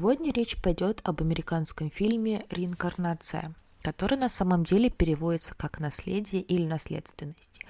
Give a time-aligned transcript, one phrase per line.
[0.00, 6.64] Сегодня речь пойдет об американском фильме «Реинкарнация», который на самом деле переводится как «наследие» или
[6.64, 7.60] «наследственность».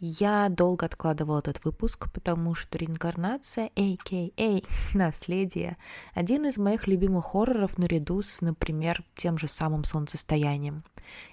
[0.00, 4.60] Я долго откладывала этот выпуск, потому что реинкарнация, а.к.а.
[4.98, 5.76] наследие,
[6.14, 10.82] один из моих любимых хорроров наряду с, например, тем же самым солнцестоянием.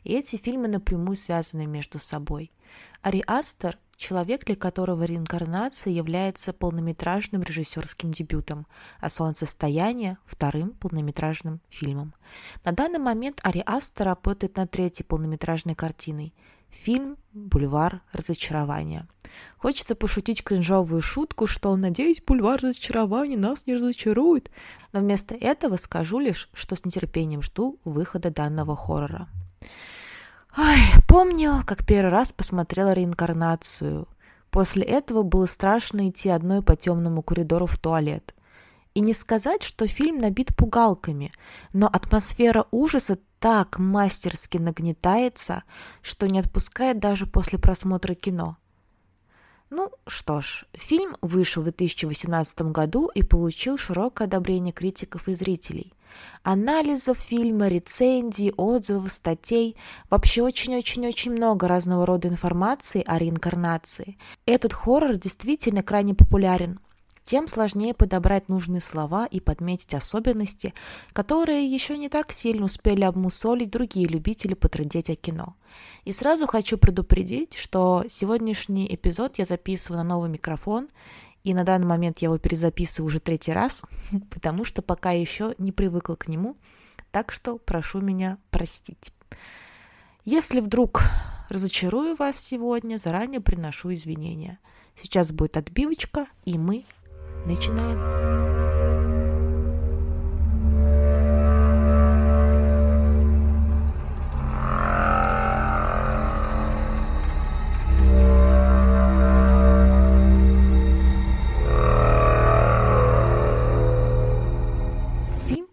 [0.03, 2.51] И эти фильмы напрямую связаны между собой.
[3.01, 8.67] Ари Астер человек, для которого реинкарнация является полнометражным режиссерским дебютом,
[8.99, 12.13] а «Солнцестояние»— вторым полнометражным фильмом.
[12.65, 16.33] На данный момент Ари Астер работает над третьей полнометражной картиной—
[16.69, 19.07] фильм «Бульвар разочарования».
[19.57, 24.51] Хочется пошутить кринжовую шутку, что, надеюсь, «Бульвар разочарования» нас не разочарует,
[24.91, 29.29] но вместо этого скажу лишь, что с нетерпением жду выхода данного хоррора.
[30.55, 34.07] Ой, помню, как первый раз посмотрела реинкарнацию.
[34.51, 38.35] После этого было страшно идти одной по темному коридору в туалет.
[38.93, 41.31] И не сказать, что фильм набит пугалками,
[41.73, 45.63] но атмосфера ужаса так мастерски нагнетается,
[46.03, 48.57] что не отпускает даже после просмотра кино.
[49.75, 55.93] Ну что ж, фильм вышел в 2018 году и получил широкое одобрение критиков и зрителей–
[56.43, 59.75] анализов фильма, рецензий, отзывов, статей.
[60.11, 64.19] Вообще очень-очень-очень много разного рода информации о реинкарнации.
[64.45, 66.79] Этот хоррор действительно крайне популярен.
[67.23, 70.73] Тем сложнее подобрать нужные слова и подметить особенности,
[71.13, 75.55] которые еще не так сильно успели обмусолить другие любители потрындеть о кино.
[76.03, 80.89] И сразу хочу предупредить, что сегодняшний эпизод я записываю на новый микрофон,
[81.43, 83.83] и на данный момент я его перезаписываю уже третий раз,
[84.29, 86.57] потому что пока еще не привыкла к нему,
[87.11, 89.13] так что прошу меня простить.
[90.25, 91.03] Если вдруг
[91.49, 94.59] разочарую вас сегодня, заранее приношу извинения.
[94.95, 96.85] Сейчас будет отбивочка, и мы
[97.45, 98.23] начинаем.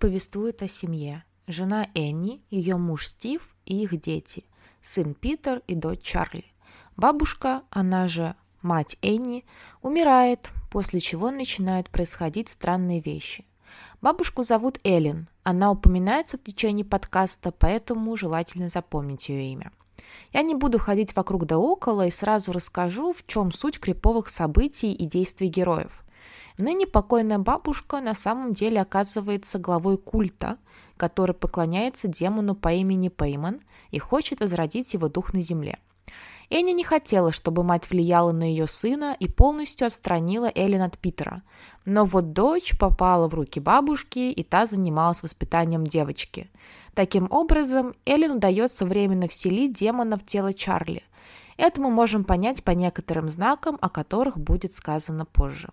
[0.00, 1.25] повествует о семье.
[1.47, 4.44] Жена Энни, ее муж Стив и их дети,
[4.80, 6.47] сын Питер и дочь Чарли.
[6.97, 9.44] Бабушка, она же мать Энни,
[9.82, 13.44] умирает, после чего начинают происходить странные вещи.
[14.00, 19.72] Бабушку зовут Эллен, она упоминается в течение подкаста, поэтому желательно запомнить ее имя.
[20.32, 24.92] Я не буду ходить вокруг да около и сразу расскажу, в чем суть криповых событий
[24.92, 26.04] и действий героев.
[26.59, 30.59] Ныне покойная бабушка на самом деле оказывается главой культа,
[30.97, 33.60] который поклоняется демону по имени Пейман
[33.91, 35.78] и хочет возродить его дух на земле.
[36.50, 41.42] Энни не хотела, чтобы мать влияла на ее сына и полностью отстранила Эллен от Питера.
[41.84, 46.50] Но вот дочь попала в руки бабушки, и та занималась воспитанием девочки.
[46.94, 51.04] Таким образом, Эллен удается временно вселить демона в тело Чарли.
[51.56, 55.68] Это мы можем понять по некоторым знакам, о которых будет сказано позже.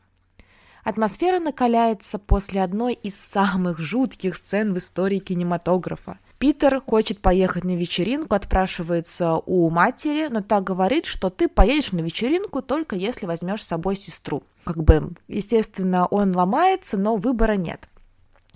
[0.83, 6.19] Атмосфера накаляется после одной из самых жутких сцен в истории кинематографа.
[6.39, 11.99] Питер хочет поехать на вечеринку, отпрашивается у матери, но та говорит, что ты поедешь на
[11.99, 14.43] вечеринку только если возьмешь с собой сестру.
[14.63, 17.89] Как бы, естественно, он ломается, но выбора нет.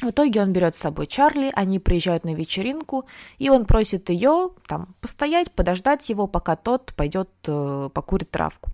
[0.01, 3.05] В итоге он берет с собой Чарли, они приезжают на вечеринку,
[3.37, 8.71] и он просит ее там постоять, подождать его, пока тот пойдет э, покурит травку.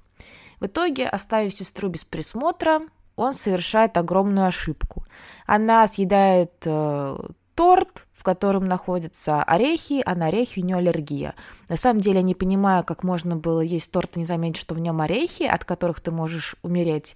[0.60, 2.82] В итоге, оставив сестру без присмотра,
[3.16, 5.06] он совершает огромную ошибку.
[5.46, 7.18] Она съедает э,
[7.56, 11.34] торт, котором находятся орехи, а на орехи у нее аллергия.
[11.70, 14.76] На самом деле я не понимаю, как можно было есть торт и не заметить, что
[14.76, 17.16] в нем орехи, от которых ты можешь умереть.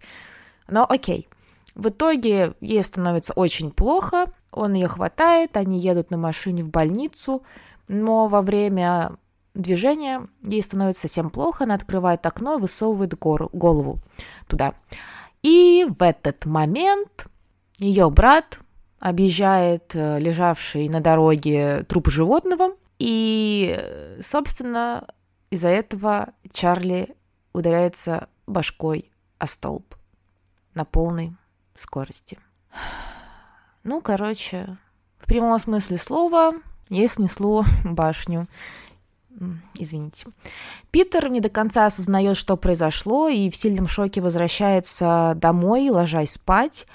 [0.70, 1.28] Но окей.
[1.76, 7.44] В итоге ей становится очень плохо, он ее хватает, они едут на машине в больницу,
[7.90, 9.18] но во время
[9.54, 14.00] движения ей становится совсем плохо, она открывает окно и высовывает гору, голову
[14.48, 14.76] туда.
[15.44, 17.28] И в этот момент
[17.80, 18.60] ее брат
[19.02, 25.08] объезжает э, лежавший на дороге труп животного, и, собственно,
[25.50, 27.16] из-за этого Чарли
[27.52, 29.96] ударяется башкой о столб
[30.76, 31.34] на полной
[31.74, 32.38] скорости.
[33.84, 34.78] Ну, короче,
[35.18, 36.54] в прямом смысле слова
[36.90, 38.48] ей снесло башню.
[39.74, 40.28] Извините.
[40.92, 46.86] Питер не до конца осознает, что произошло, и в сильном шоке возвращается домой, ложась спать.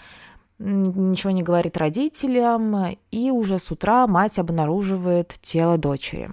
[0.58, 6.30] Ничего не говорит родителям, и уже с утра мать обнаруживает тело дочери.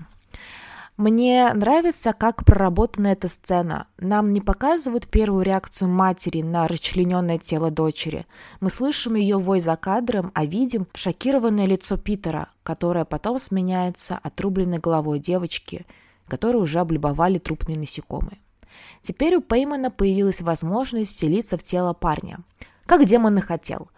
[0.95, 3.87] Мне нравится, как проработана эта сцена.
[3.97, 8.27] Нам не показывают первую реакцию матери на расчлененное тело дочери.
[8.59, 14.77] Мы слышим ее вой за кадром, а видим шокированное лицо Питера, которое потом сменяется отрубленной
[14.77, 15.87] головой девочки,
[16.27, 18.37] которую уже облюбовали трупные насекомые.
[19.01, 22.37] Теперь у Пеймана появилась возможность вселиться в тело парня,
[22.85, 23.89] как демон и хотел.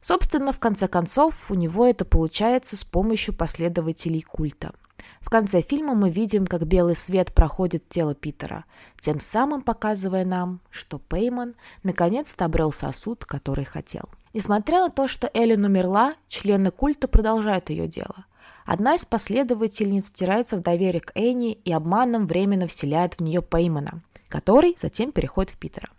[0.00, 4.72] Собственно, в конце концов, у него это получается с помощью последователей культа–
[5.28, 8.64] в конце фильма мы видим, как белый свет проходит тело Питера,
[8.98, 14.08] тем самым показывая нам, что Пейман наконец-то обрел сосуд, который хотел.
[14.32, 18.24] Несмотря на то, что Эллен умерла, члены культа продолжают ее дело.
[18.64, 24.00] Одна из последовательниц втирается в доверие к Энни и обманом временно вселяет в нее Пеймана,
[24.30, 25.90] который затем переходит в Питера.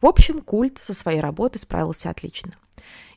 [0.00, 2.52] В общем, культ со своей работой справился отлично.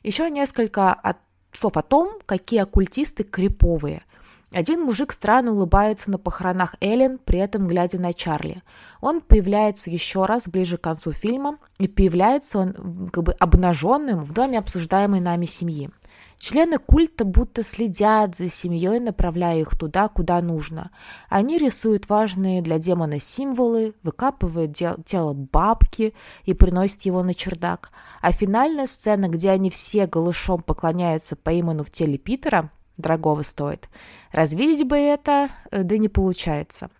[0.02, 1.18] Еще несколько от
[1.52, 4.02] слов о том, какие оккультисты криповые–
[4.52, 8.62] один мужик странно улыбается на похоронах Эллен, при этом глядя на Чарли.
[9.00, 14.32] Он появляется еще раз ближе к концу фильма, и появляется он как бы обнаженным в
[14.32, 15.90] доме обсуждаемой нами семьи.
[16.38, 20.90] Члены культа будто следят за семьей, направляя их туда, куда нужно.
[21.28, 27.90] Они рисуют важные для демона символы, выкапывают тело бабки и приносят его на чердак.
[28.20, 33.88] А финальная сцена, где они все голышом поклоняются по имени в теле Питера, дорогого стоит.
[34.32, 36.90] Развидеть бы это, э, да не получается.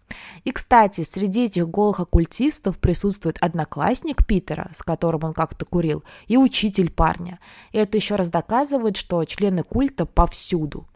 [0.45, 6.37] И, кстати, среди этих голых оккультистов присутствует одноклассник Питера, с которым он как-то курил, и
[6.37, 7.41] учитель парня.
[7.73, 10.87] И это еще раз доказывает, что члены культа повсюду.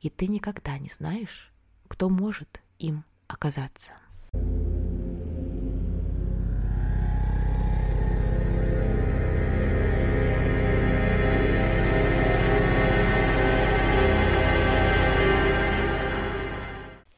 [0.00, 1.52] И ты никогда не знаешь,
[1.88, 3.92] кто может им оказаться.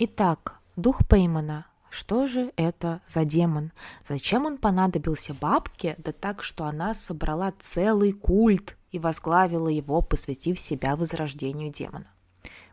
[0.00, 1.66] Итак, дух Пеймана.
[1.90, 3.72] Что же это за демон?
[4.06, 10.60] Зачем он понадобился бабке, да так, что она собрала целый культ и возглавила его, посвятив
[10.60, 12.06] себя возрождению демона?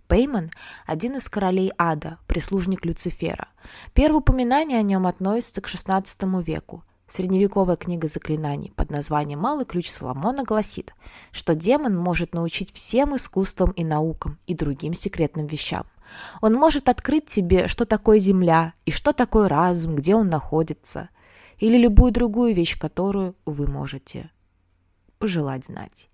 [0.08, 0.52] Пейман–
[0.86, 3.48] один из королей ада, прислужник Люцифера.
[3.94, 6.84] Первое упоминание о нем относится к XVI веку.
[7.08, 10.94] Средневековая книга заклинаний под названием «Малый ключ Соломона» гласит,
[11.32, 15.86] что демон может научить всем искусствам и наукам и другим секретным вещам.
[16.42, 21.10] Он может открыть тебе, что такое Земля и что такое разум, где он находится,
[21.58, 24.30] или любую другую вещь, которую вы можете
[25.20, 26.10] пожелать знать.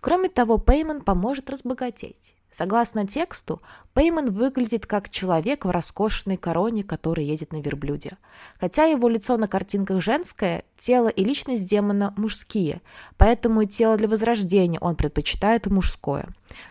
[0.00, 2.34] Кроме того, Пейман поможет разбогатеть.
[2.50, 3.60] Согласно тексту,
[3.92, 8.16] Пейман выглядит как человек в роскошной короне, который едет на верблюде.
[8.58, 12.80] Хотя его лицо на картинках женское, тело и личность демона мужские,
[13.18, 16.28] поэтому и тело для возрождения он предпочитает мужское.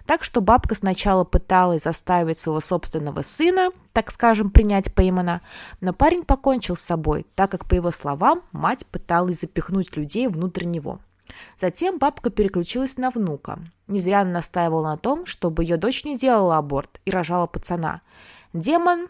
[0.08, 5.42] Так что бабка сначала пыталась заставить своего собственного сына, так скажем, принять Пеймана,
[5.80, 10.66] но парень покончил с собой, так как, по его словам, мать пыталась запихнуть людей внутрь
[10.66, 11.00] него.
[11.58, 13.60] Затем бабка переключилась на внука.
[13.88, 18.02] Не зря она настаивала на том, чтобы ее дочь не делала аборт и рожала пацана.
[18.54, 19.08] Демон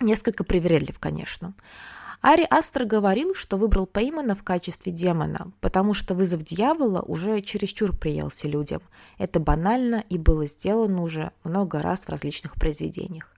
[0.00, 1.54] несколько привередлив, конечно.
[2.20, 7.96] Ари Астер говорил, что выбрал Пеймана в качестве демона, потому что вызов дьявола уже чересчур
[7.96, 8.82] приелся людям.
[9.18, 13.32] Это банально и было сделано уже много раз в различных произведениях.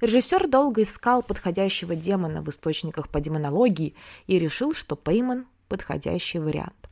[0.00, 3.94] Режиссер долго искал подходящего демона в источниках по демонологии
[4.26, 6.88] и решил, что Пейман– подходящий вариант.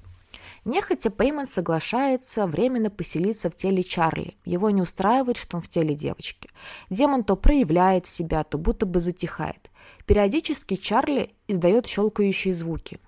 [0.64, 4.37] Нехотя Пейман соглашается временно поселиться в теле Чарли.
[4.45, 6.50] Его не устраивает, что он в теле девочки.
[6.88, 9.71] Демон то проявляет себя, то будто бы затихает.
[10.07, 13.00] Периодически Чарли издает щелкающие звуки.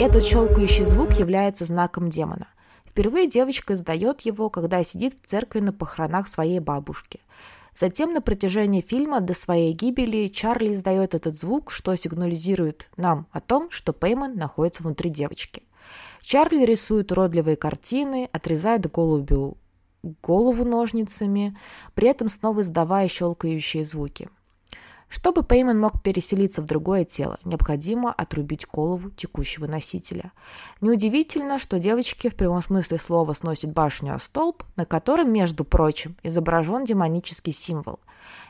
[0.00, 2.48] Этот щелкающий звук является знаком демона.
[2.94, 7.18] Впервые девочка издает его, когда сидит в церкви на похоронах своей бабушки.
[7.74, 13.40] Затем на протяжении фильма до своей гибели Чарли издает этот звук, что сигнализирует нам о
[13.40, 15.64] том, что Пейман находится внутри девочки.
[16.22, 19.58] Чарли рисует уродливые картины, отрезает голубю
[20.22, 21.58] голову ножницами,
[21.94, 24.28] при этом снова издавая щелкающие звуки.
[25.14, 30.32] Чтобы Пейман мог переселиться в другое тело, необходимо отрубить голову текущего носителя.
[30.80, 36.16] Неудивительно, что девочки в прямом смысле слова сносят башню о столб, на котором, между прочим,
[36.24, 38.00] изображен демонический символ.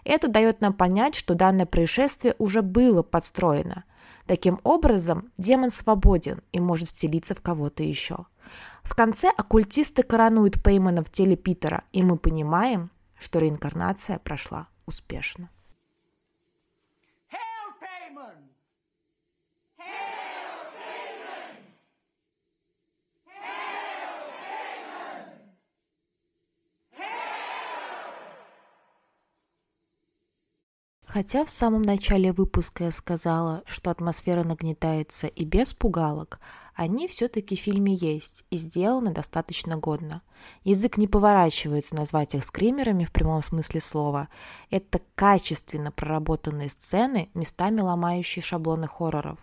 [0.05, 3.85] Это дает нам понять, что данное происшествие уже было подстроено.
[4.27, 8.25] Таким образом, демон свободен и может вселиться в кого-то еще.
[8.85, 15.51] В конце оккультисты коронуют Пеймана в теле Питера, и мы понимаем, что реинкарнация прошла успешно.
[31.15, 36.41] Хотя в самом начале выпуска я сказала, что атмосфера нагнетается и без пугалок,
[36.75, 40.23] они все-таки в фильме есть и сделаны достаточно годно.
[40.65, 44.29] Язык не поворачивается назвать их скримерами в прямом смысле слова.
[44.71, 49.39] Это качественно проработанные сцены, местами ломающие шаблоны хорроров.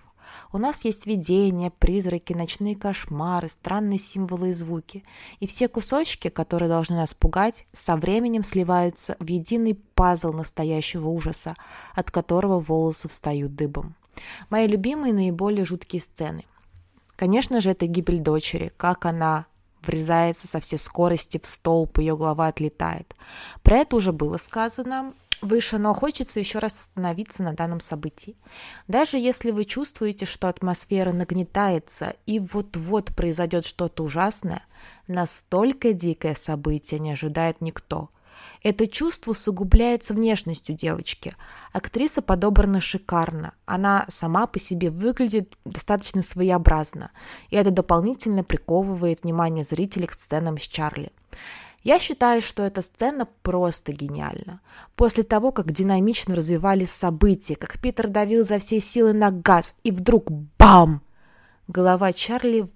[0.52, 5.04] У нас есть видения, призраки, ночные кошмары, странные символы и звуки.
[5.40, 11.56] И все кусочки, которые должны нас пугать, со временем сливаются в единый пазл настоящего ужаса,
[11.96, 13.96] от которого волосы встают дыбом.
[14.50, 16.46] Мои любимые наиболее жуткие сцены.
[17.16, 19.46] Конечно же, это гибель дочери, как она
[19.84, 23.16] врезается со всей скорости в столб, ее голова отлетает.
[23.64, 28.36] Про это уже было сказано выше, но хочется еще раз остановиться на данном событии.
[28.88, 34.64] Даже если вы чувствуете, что атмосфера нагнетается и вот-вот произойдет что-то ужасное,
[35.08, 38.10] настолько дикое событие не ожидает никто–
[38.64, 41.34] это чувство усугубляется внешностью девочки.
[41.74, 43.54] Актриса подобрана шикарно.
[43.66, 47.12] Она сама по себе выглядит достаточно своеобразно.
[47.50, 51.12] И это дополнительно приковывает внимание зрителей к сценам с Чарли.
[51.84, 54.62] Я считаю, что эта сцена просто гениальна.
[54.96, 59.92] После того, как динамично развивались события, как Питер давил за все силы на газ, и
[59.92, 61.02] вдруг бам!
[61.68, 62.70] Голова Чарли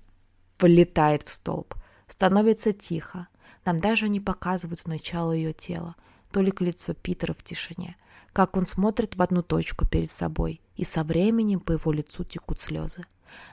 [0.60, 1.76] влетает в столб.
[2.08, 3.28] Становится тихо.
[3.64, 5.96] Нам даже не показывают сначала ее тело,
[6.32, 7.98] только лицо Питера в тишине,
[8.32, 12.60] как он смотрит в одну точку перед собой, и со временем по его лицу текут
[12.60, 13.04] слезы.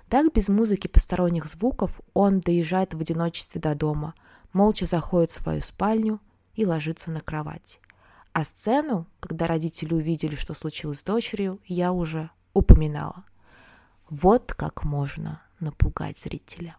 [0.09, 4.15] Так, без музыки посторонних звуков, он доезжает в одиночестве до дома,
[4.53, 6.21] молча заходит в свою спальню
[6.55, 7.81] и ложится на кровать.
[8.33, 13.25] А сцену, когда родители увидели, что случилось с дочерью, я уже упоминала.
[14.09, 16.77] Вот как можно напугать зрителя.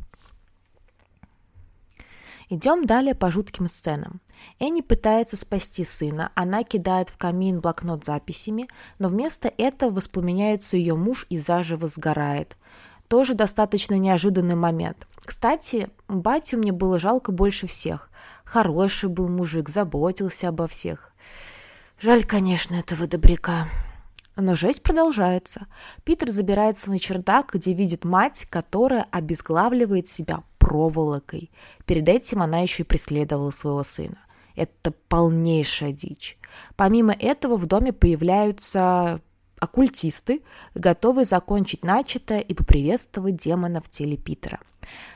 [2.49, 4.21] Идем далее по жутким сценам.
[4.59, 8.67] Энни пытается спасти сына, она кидает в камин блокнот с записями,
[8.99, 12.57] но вместо этого воспламеняется ее муж и заживо сгорает.
[13.13, 15.07] Тоже достаточно неожиданный момент.
[15.23, 18.09] Кстати, батю мне было жалко больше всех.
[18.43, 21.13] Хороший был мужик, заботился обо всех.
[21.99, 23.67] Жаль, конечно, этого добряка.
[24.35, 25.67] Но жесть продолжается.
[26.03, 31.51] Питер забирается на чердак, где видит мать, которая обезглавливает себя проволокой.
[31.85, 34.17] Перед этим она еще и преследовала своего сына.
[34.55, 36.39] Это полнейшая дичь.
[36.75, 39.21] Помимо этого в доме появляются
[39.63, 40.43] оккультисты,
[40.75, 44.59] готовые закончить начатое и поприветствовать демона в теле Питера.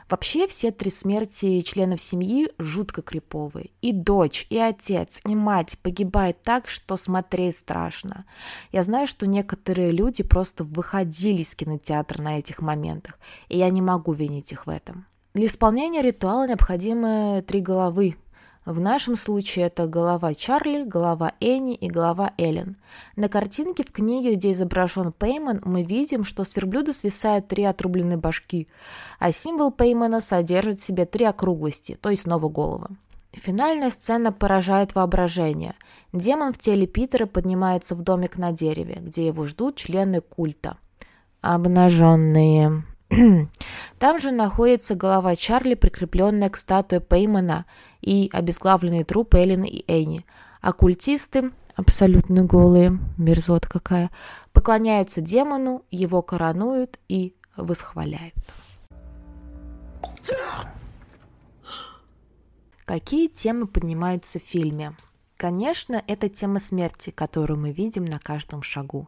[0.09, 3.71] Вообще все три смерти членов семьи жутко криповые.
[3.81, 8.25] И дочь, и отец, и мать погибают так, что смотреть страшно.
[8.71, 13.81] Я знаю, что некоторые люди просто выходили из кинотеатра на этих моментах, и я не
[13.81, 15.05] могу винить их в этом.
[15.33, 18.15] Для исполнения ритуала необходимы три головы.
[18.67, 22.75] В нашем случае это голова Чарли, голова Энни и голова Эллен.
[23.15, 28.17] На картинке в книге, где изображен Пейман, мы видим, что с верблюда свисают три отрубленные
[28.17, 28.67] башки,
[29.19, 32.89] а символ Пеймана содержит в себе три округлости, то есть снова головы.
[33.31, 35.75] Финальная сцена поражает воображение.
[36.11, 40.75] Демон в теле Питера поднимается в домик на дереве, где его ждут члены культа.
[41.39, 42.83] Обнаженные.
[43.99, 47.65] Там же находится голова Чарли, прикрепленная к статуе Пеймана
[48.01, 50.25] и обезглавленные трупы Эллен и Энни.
[50.61, 54.11] Оккультисты, абсолютно голые, мерзот какая,
[54.51, 58.35] поклоняются демону, его коронуют и восхваляют.
[62.85, 64.93] Какие темы поднимаются в фильме?
[65.37, 69.07] Конечно, это тема смерти, которую мы видим на каждом шагу.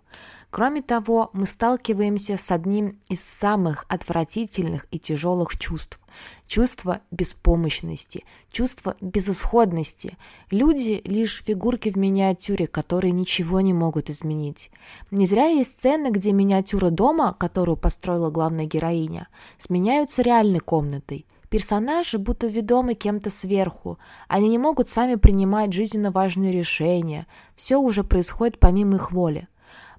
[0.52, 6.00] Кроме того, мы сталкиваемся с одним из самых отвратительных и тяжелых чувств–
[6.48, 10.20] чувство беспомощности, чувство безысходности.
[10.52, 14.70] Люди– лишь фигурки в миниатюре, которые ничего не могут изменить.
[15.10, 22.18] Не зря есть сцены, где миниатюра дома, которую построила главная героиня, сменяются реальной комнатой– Персонажи
[22.18, 23.98] будто ведомы кем-то сверху.
[24.28, 27.26] Они не могут сами принимать жизненно важные решения.
[27.56, 29.48] Все уже происходит помимо их воли.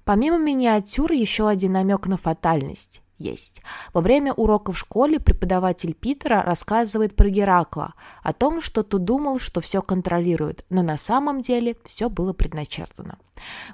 [0.05, 3.61] Помимо миниатюр еще один намек на фатальность есть.
[3.93, 9.39] Во время урока в школе преподаватель Питера рассказывает про Геракла, о том, что тот думал,
[9.39, 13.17] что все контролирует, но на самом деле все было предначертано.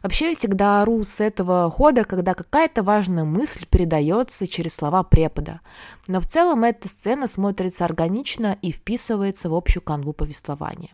[0.04, 5.62] Вообще всегда ору с этого хода, когда какая-то важная мысль передается через слова препода.
[6.08, 10.92] Но в целом эта сцена смотрится органично и вписывается в общую канву повествования.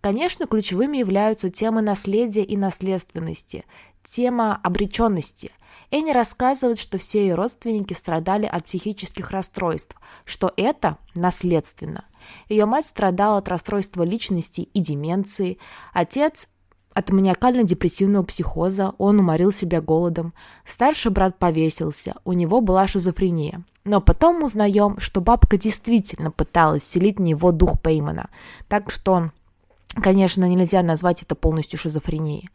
[0.00, 3.64] Конечно, ключевыми являются темы наследия и наследственности,
[4.04, 5.50] тема обреченности.
[5.90, 12.04] Энни рассказывает, что все ее родственники страдали от психических расстройств, что это наследственно.
[12.48, 15.58] Ее мать страдала от расстройства личности и деменции,
[15.92, 16.48] отец
[16.94, 20.32] От маниакально-депрессивного психоза он уморил себя голодом.
[20.64, 23.64] Старший брат повесился, у него была шизофрения.
[23.84, 28.30] Но потом узнаем, что бабка действительно пыталась вселить в него дух Пеймана.
[28.68, 29.30] Так что,
[30.02, 32.48] конечно, нельзя назвать это полностью шизофренией.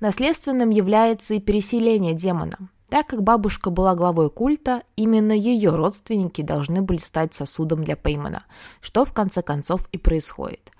[0.00, 2.56] Наследственным является и переселение демона.
[2.88, 8.44] Так как бабушка была главой культа, именно ее родственники должны были стать сосудом для Пеймана,
[8.82, 10.70] что в конце концов и происходит.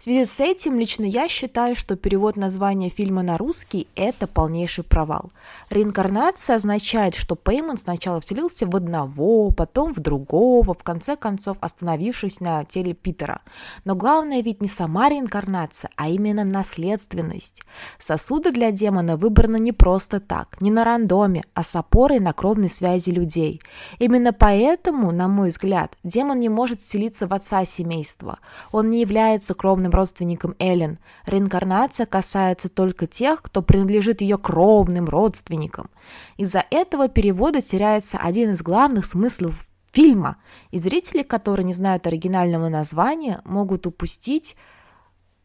[0.00, 4.82] В связи с этим лично я считаю, что перевод названия фильма на русский– это полнейший
[4.82, 5.30] провал.
[5.68, 12.40] Реинкарнация означает, что Пейман сначала вселился в одного, потом в другого, в конце концов остановившись
[12.40, 13.42] на теле Питера.
[13.84, 17.62] Но главное ведь не сама реинкарнация, а именно наследственность.
[17.98, 22.70] Сосуды для демона выбраны не просто так, не на рандоме, а с опорой на кровной
[22.70, 23.60] связи людей.
[23.98, 28.38] Именно поэтому, на мой взгляд, демон не может вселиться в отца семейства.
[28.72, 30.98] Он не является кровным кровным родственникам Эллен.
[31.26, 35.90] Реинкарнация касается только тех, кто принадлежит ее кровным родственникам.
[36.38, 40.36] Из-за этого перевода теряется один из главных смыслов фильма,
[40.70, 44.56] и зрители, которые не знают оригинального названия, могут упустить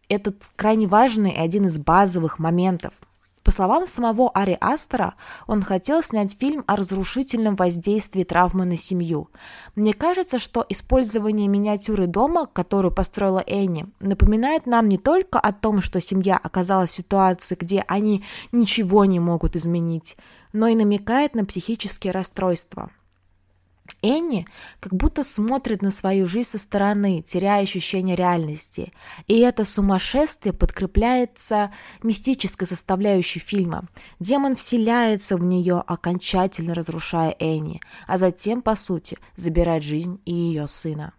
[0.08, 2.94] этот крайне важный и один из базовых моментов–
[3.46, 5.14] по словам самого Ари Астера,
[5.46, 9.30] он хотел снять фильм о разрушительном воздействии травмы на семью.
[9.76, 15.84] Мне кажется, что использование миниатюры дома, которую построила Энни, напоминает нам не только о том,
[15.84, 20.18] что семья оказалась в ситуации, где они ничего не могут изменить,
[20.52, 22.90] но и намекает на психические расстройства.
[24.06, 24.46] Энни
[24.80, 28.94] как будто смотрит на свою жизнь со стороны, теряя ощущение реальности.
[29.28, 31.72] И это сумасшествие подкрепляется
[32.04, 33.86] мистической составляющей фильма.
[34.20, 40.68] Демон вселяется в нее, окончательно разрушая Энни, а затем, по сути, забирает жизнь и ее
[40.68, 41.14] сына.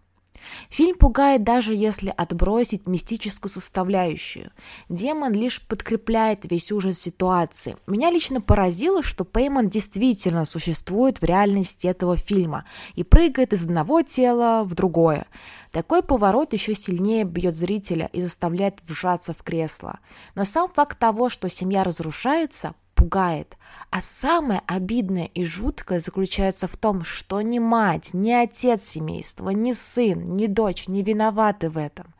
[0.69, 4.51] Фильм пугает даже если отбросить мистическую составляющую.
[4.89, 7.77] Демон лишь подкрепляет весь ужас ситуации.
[7.87, 14.01] Меня лично поразило, что Пейман действительно существует в реальности этого фильма и прыгает из одного
[14.01, 15.27] тела в другое.
[15.71, 19.99] Такой поворот еще сильнее бьет зрителя и заставляет вжаться в кресло.
[20.35, 23.55] Но сам факт того, что семья разрушается, пугает.
[23.89, 29.71] А самое обидное и жуткое заключается в том, что ни мать, ни отец семейства, ни
[29.71, 32.13] сын, ни дочь не виноваты в этом.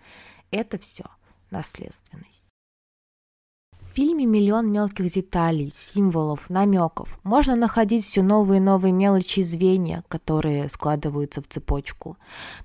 [0.52, 1.04] Это все
[1.52, 2.47] наследственность
[3.98, 7.20] фильме миллион мелких деталей, символов, намеков.
[7.24, 12.16] Можно находить все новые и новые мелочи и звенья, которые складываются в цепочку.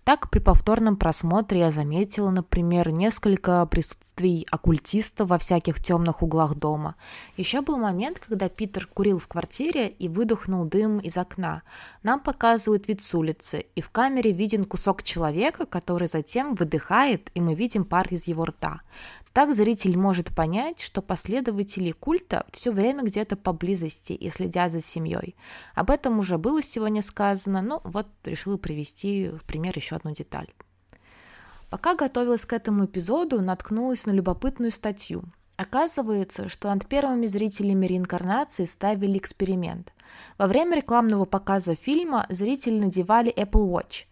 [0.05, 6.97] Так, при повторном просмотре я заметила, например, несколько присутствий оккультистов во всяких темных углах дома.
[7.38, 11.62] Еще был момент, когда Питер курил в квартире и выдохнул дым из окна.
[12.03, 17.40] Нам показывают вид с улицы, и в камере виден кусок человека, который затем выдыхает, и
[17.40, 18.83] мы видим пар из его рта.
[19.33, 25.37] Так зритель может понять, что последователи культа все время где-то поблизости и следят за семьей.
[25.75, 30.53] Об этом уже было сегодня сказано, но вот решила привести в пример еще одну деталь.
[31.71, 35.25] Пока готовилась к этому эпизоду, наткнулась на любопытную статью.
[35.57, 39.95] Оказывается, что над первыми зрителями реинкарнации ставили эксперимент.
[40.37, 44.05] Во время рекламного показа фильма зрители надевали Apple Watch–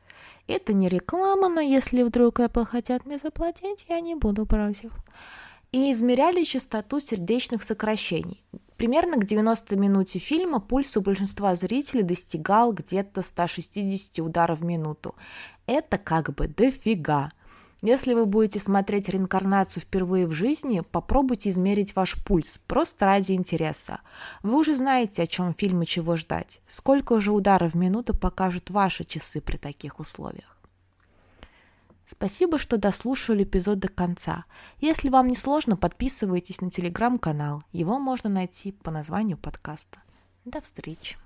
[0.50, 4.92] это не реклама, но если вдруг Apple хотят мне заплатить, я не буду против.
[5.72, 8.44] И измеряли частоту сердечных сокращений.
[8.76, 15.14] Примерно к 90 минуте фильма пульс у большинства зрителей достигал где-то 160 ударов в минуту.
[15.66, 17.30] Это как бы дофига.
[17.82, 24.00] Если вы будете смотреть реинкарнацию впервые в жизни, попробуйте измерить ваш пульс, просто ради интереса.
[24.42, 26.60] Вы уже знаете, о чем фильм и чего ждать.
[26.68, 30.58] Сколько же ударов в минуту покажут ваши часы при таких условиях.
[32.04, 34.44] Спасибо, что дослушали эпизод до конца.
[34.80, 37.62] Если вам не сложно, подписывайтесь на телеграм-канал.
[37.72, 40.02] Его можно найти по названию подкаста.
[40.44, 41.16] До встречи.